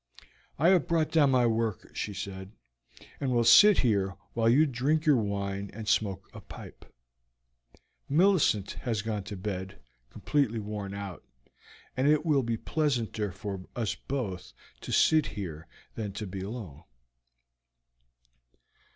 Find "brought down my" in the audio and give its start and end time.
0.87-1.45